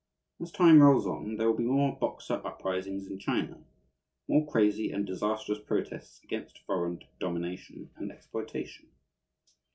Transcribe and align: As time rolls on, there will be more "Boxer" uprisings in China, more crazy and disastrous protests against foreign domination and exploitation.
As 0.41 0.51
time 0.51 0.81
rolls 0.81 1.05
on, 1.05 1.37
there 1.37 1.45
will 1.47 1.57
be 1.57 1.63
more 1.63 1.95
"Boxer" 1.95 2.41
uprisings 2.43 3.05
in 3.05 3.19
China, 3.19 3.63
more 4.27 4.47
crazy 4.51 4.89
and 4.89 5.05
disastrous 5.05 5.59
protests 5.59 6.23
against 6.23 6.65
foreign 6.65 7.03
domination 7.19 7.91
and 7.97 8.11
exploitation. 8.11 8.89